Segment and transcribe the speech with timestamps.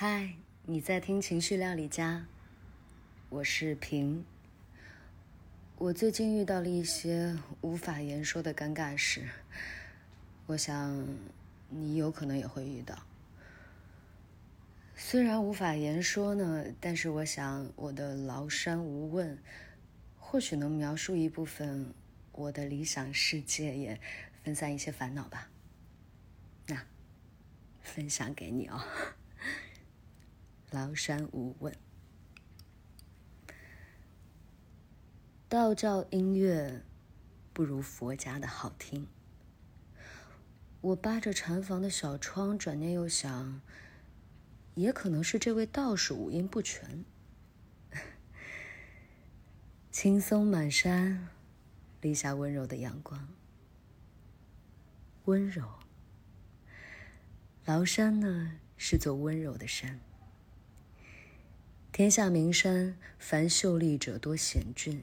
[0.00, 2.24] 嗨，你在听情绪料理家，
[3.30, 4.24] 我是平。
[5.76, 9.28] 我最近遇到了一些无法言说的尴尬事，
[10.46, 11.04] 我想
[11.68, 12.96] 你有可能也会遇到。
[14.94, 19.36] 虽然无法言说呢，但是我想我的崂山无问，
[20.20, 21.92] 或许能描述一部分
[22.30, 24.00] 我的理想世界，也
[24.44, 25.50] 分散一些烦恼吧。
[26.68, 26.84] 那，
[27.82, 28.80] 分享给你哦。
[30.70, 31.74] 崂山无问，
[35.48, 36.82] 道教音乐
[37.54, 39.08] 不如佛家的好听。
[40.82, 43.62] 我扒着禅房的小窗，转念又想，
[44.74, 47.04] 也可能是这位道士五音不全。
[49.90, 51.28] 青松满山，
[52.02, 53.26] 立下温柔的阳光。
[55.24, 55.66] 温柔，
[57.64, 59.98] 崂山呢，是座温柔的山。
[61.98, 65.02] 天下名山，凡秀丽者多险峻，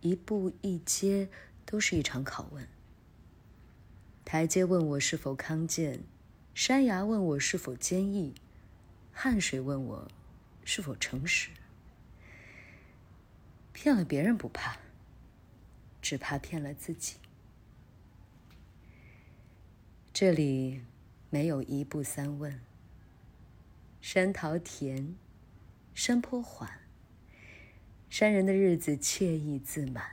[0.00, 1.28] 一步一阶
[1.64, 2.66] 都是一场拷问。
[4.24, 6.02] 台阶问我是否康健，
[6.54, 8.34] 山崖问我是否坚毅，
[9.12, 10.10] 汗水问我
[10.64, 11.50] 是否诚实。
[13.72, 14.78] 骗了别人不怕，
[16.00, 17.18] 只怕骗了自己。
[20.12, 20.82] 这里
[21.30, 22.60] 没有一步三问，
[24.00, 25.14] 山桃甜。
[25.94, 26.80] 山坡缓，
[28.08, 30.12] 山人的日子惬意自满。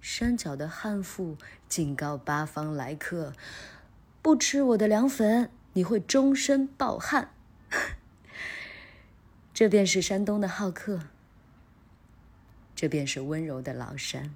[0.00, 3.32] 山脚的悍妇警告八方来客：
[4.20, 7.30] 不吃我的凉粉，你会终身暴汗。
[9.54, 11.08] 这便是山东的好客，
[12.76, 14.34] 这便是温柔的崂山。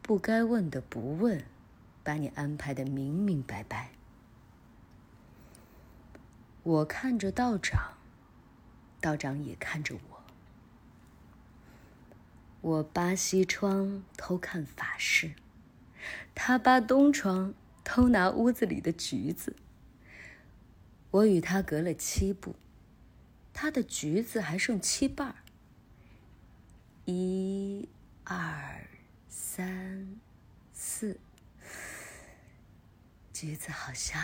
[0.00, 1.44] 不该问的不问，
[2.02, 3.90] 把你安排的明明白白。
[6.62, 7.98] 我看着道长。
[9.02, 10.22] 道长也看着我，
[12.60, 15.34] 我扒西窗偷看法事，
[16.36, 19.56] 他扒东窗偷拿屋子里的橘子。
[21.10, 22.54] 我与他隔了七步，
[23.52, 25.34] 他的橘子还剩七瓣儿。
[27.04, 27.88] 一、
[28.22, 28.86] 二、
[29.28, 30.20] 三、
[30.72, 31.18] 四，
[33.32, 34.22] 橘子好香。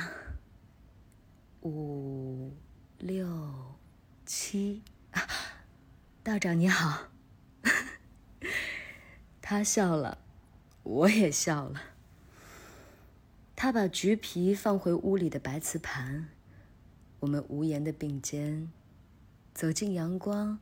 [1.62, 2.56] 五、
[2.98, 3.26] 六。
[4.28, 4.83] 七，
[6.22, 7.09] 道长你好。
[9.41, 10.19] 他笑了，
[10.83, 11.81] 我也笑了。
[13.56, 16.28] 他把橘皮放回屋里的白瓷盘，
[17.21, 18.71] 我们无言的并肩，
[19.55, 20.60] 走进阳光，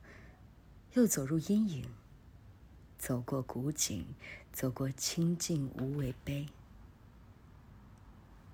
[0.93, 1.89] 又走入阴影，
[2.97, 4.07] 走过古井，
[4.53, 6.47] 走过清净无畏碑，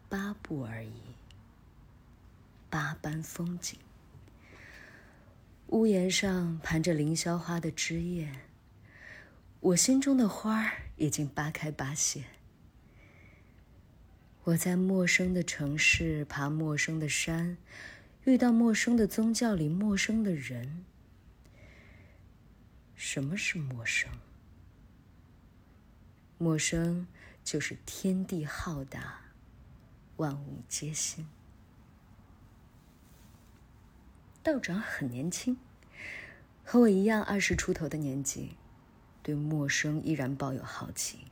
[0.10, 1.04] 八步而已，
[2.72, 3.78] 八般风景。
[5.68, 8.32] 屋檐上盘着凌霄花的枝叶，
[9.60, 12.26] 我心中的花儿已经八开八谢。
[14.44, 17.58] 我在陌生的城市爬陌生的山，
[18.26, 20.86] 遇到陌生的宗教里陌生的人。
[22.94, 24.12] 什么是陌生？
[26.38, 27.08] 陌生
[27.44, 29.22] 就是天地浩大，
[30.18, 31.26] 万物皆新。
[34.44, 35.58] 道长很年轻，
[36.66, 38.58] 和我一样二十出头的年纪，
[39.22, 41.28] 对陌生依然抱有好奇。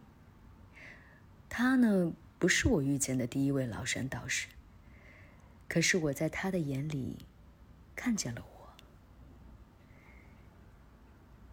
[1.49, 4.47] 他呢，不是我遇见的第一位崂山道士，
[5.67, 7.25] 可是我在他的眼里
[7.97, 8.73] 看见了我。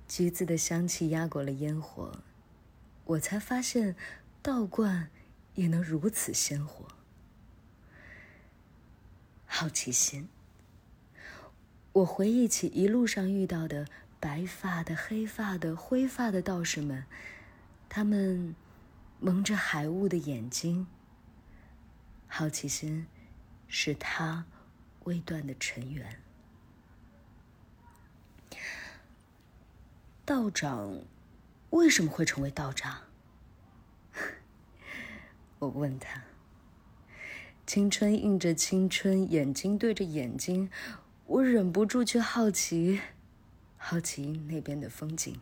[0.06, 2.22] 橘子的香气压过了烟火，
[3.04, 3.96] 我才发现
[4.40, 5.10] 道观
[5.56, 6.86] 也能如此鲜活。
[9.44, 10.28] 好奇心。
[11.92, 13.86] 我回忆起一路上遇到的
[14.20, 17.04] 白发的、黑发的、灰发的道士们，
[17.88, 18.54] 他们
[19.18, 20.86] 蒙着海雾的眼睛。
[22.28, 23.06] 好奇心
[23.66, 24.44] 是他
[25.04, 26.20] 未断的尘缘。
[30.24, 31.02] 道长
[31.70, 33.00] 为什么会成为道长？
[35.58, 36.22] 我问他。
[37.66, 40.70] 青春映着青春，眼睛对着眼睛。
[41.28, 43.02] 我忍不住去好奇，
[43.76, 45.38] 好奇那边的风景。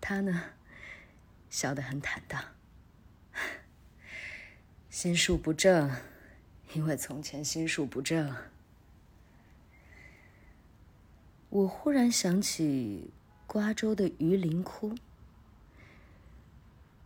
[0.00, 0.42] 他呢，
[1.48, 2.42] 笑得很坦荡。
[4.90, 5.92] 心术不正，
[6.74, 8.34] 因为从前心术不正。
[11.50, 13.12] 我忽然想起
[13.46, 14.96] 瓜州的榆林窟，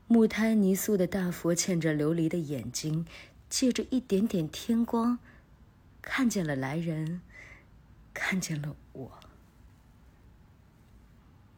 [0.06, 3.06] 木胎泥塑的大佛，嵌着琉璃的眼睛，
[3.50, 5.18] 借着一点点天光。
[6.02, 7.22] 看见了来人，
[8.12, 9.20] 看见了我，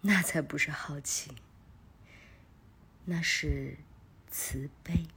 [0.03, 1.33] 那才不是好奇，
[3.07, 3.79] 那是
[4.31, 5.09] 慈悲。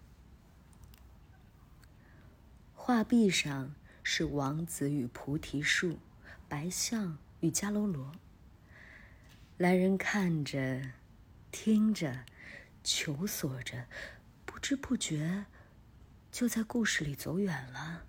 [2.74, 6.00] 画壁上是王子与菩提树，
[6.47, 8.13] 白象与迦楼罗。
[9.57, 10.94] 来人看着，
[11.51, 12.23] 听着，
[12.83, 13.88] 求索着，
[14.45, 15.45] 不知不觉
[16.31, 18.06] 就在故事里走远了。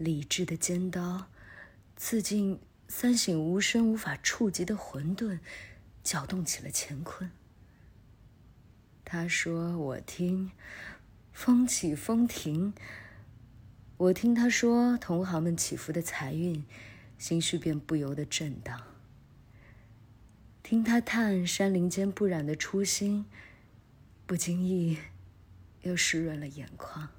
[0.00, 1.26] 理智的尖刀
[1.94, 2.58] 刺进
[2.88, 5.40] 三省吾身、无法触及的混沌，
[6.02, 7.30] 搅动起了乾坤。
[9.04, 10.52] 他说：“我听。”
[11.32, 12.72] 风起风停，
[13.98, 16.64] 我听他说同行们起伏的财运，
[17.18, 18.82] 心绪便不由得震荡。
[20.62, 23.26] 听他叹山林间不染的初心，
[24.26, 24.98] 不经意
[25.82, 27.10] 又湿润了眼眶。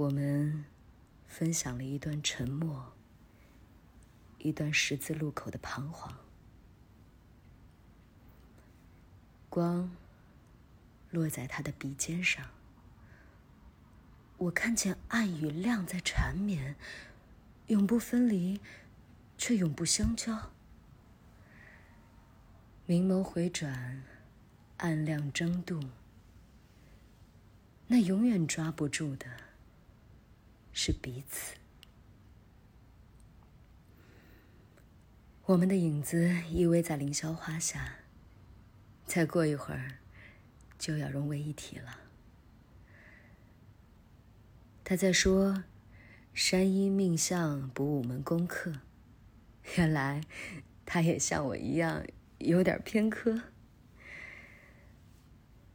[0.00, 0.64] 我们
[1.26, 2.94] 分享了一段沉默，
[4.38, 6.16] 一段十字路口的彷徨。
[9.50, 9.90] 光。
[11.10, 12.50] 落在他的鼻尖上，
[14.38, 16.76] 我看见暗与亮在缠绵，
[17.66, 18.60] 永不分离，
[19.36, 20.52] 却永不相交。
[22.86, 24.04] 明眸回转，
[24.76, 25.80] 暗亮争渡，
[27.88, 29.26] 那永远抓不住的
[30.72, 31.54] 是彼此。
[35.46, 37.96] 我们的影子依偎在凌霄花下，
[39.06, 39.98] 再过一会儿。
[40.78, 42.00] 就要融为一体了。
[44.82, 45.64] 他在说
[46.32, 48.80] ：“山医命相补五门功课。”
[49.76, 50.22] 原来，
[50.86, 52.02] 他也像我一样
[52.38, 53.42] 有点偏科。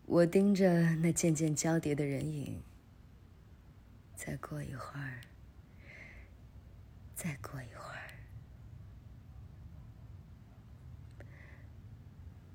[0.08, 2.64] 我盯着那渐渐交叠的人影。
[4.16, 5.22] 再过一会儿，
[7.16, 8.14] 再过一会儿，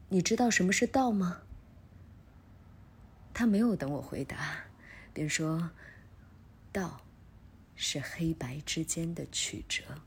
[0.09, 1.43] 你知道什么是道吗？
[3.33, 4.65] 他没有等我回答，
[5.15, 5.71] 便说
[6.73, 7.03] ：“道，
[7.75, 10.03] 是黑白之间的曲折。”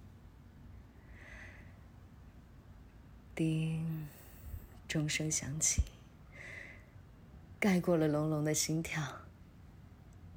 [3.33, 4.07] 叮，
[4.87, 5.81] 钟声响起，
[7.59, 9.22] 盖过了隆隆的心跳。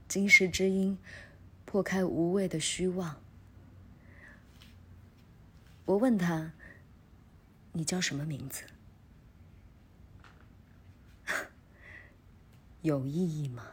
[0.08, 0.98] 金石之音，
[1.64, 3.20] 破开无谓的虚妄。
[5.84, 6.52] 我问他
[7.72, 8.64] ：“你叫什么名字？”
[12.82, 13.66] 有意义吗？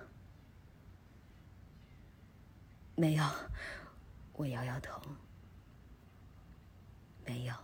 [2.95, 3.23] 没有，
[4.33, 5.01] 我摇摇头。
[7.25, 7.55] 没有。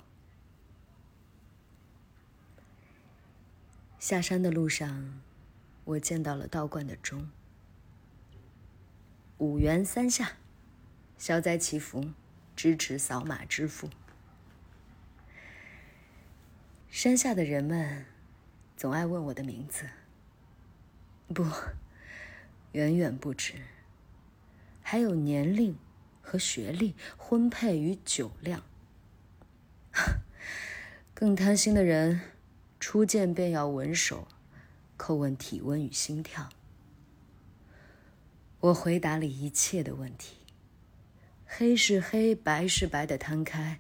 [4.00, 5.22] 下山的路上，
[5.84, 7.30] 我见到了道观的钟。
[9.40, 10.34] 五元三下，
[11.18, 12.12] 消灾祈福，
[12.58, 13.90] 支持扫码支付。
[16.90, 18.06] 山下的人们
[18.76, 19.90] 总爱问我的名字。
[21.34, 21.46] 不，
[22.74, 23.54] 远远不止。
[24.82, 25.78] 还有年龄
[26.22, 28.62] 和学历、婚配与酒量。
[31.16, 32.20] 更贪心的人，
[32.78, 34.28] 初见便要稳手，
[34.98, 36.50] 叩问体温与心跳。
[38.62, 40.36] 我回答了一切的问题，
[41.46, 43.80] 黑是黑，白是白的摊开，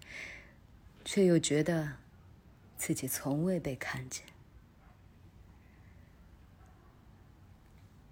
[1.03, 1.97] 却又觉得
[2.77, 4.25] 自己从未被看见。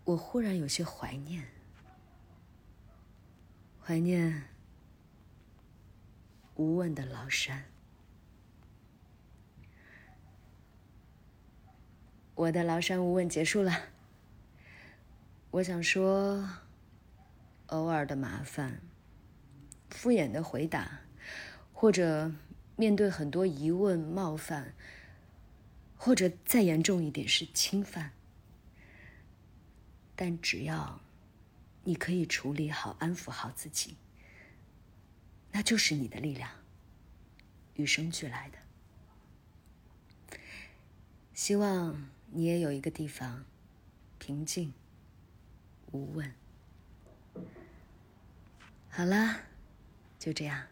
[0.04, 1.48] 我忽然有些怀念，
[3.82, 4.44] 怀念
[6.56, 7.64] 无问的崂山。
[12.36, 13.97] 我的崂山无问结束了。
[15.52, 16.48] 我想说，
[17.68, 18.82] 偶尔的麻烦、
[19.90, 21.02] 敷衍的回答，
[21.74, 22.32] 或者
[22.76, 24.76] 面对很多疑问冒犯，
[25.96, 28.12] 或者再严重一点是侵犯。
[30.16, 31.00] 但只要
[31.86, 33.96] 你可以处理好、安抚好自己，
[35.54, 36.52] 那就是你的力量，
[37.76, 40.38] 与生俱来的。
[41.34, 43.46] 希望你也有一个地方，
[44.20, 44.74] 平静、
[45.92, 46.34] 无问。
[48.90, 49.42] 好了，
[50.20, 50.68] 就这样，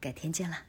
[0.00, 0.67] 改天见了。